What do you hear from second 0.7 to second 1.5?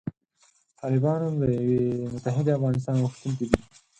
طالبان د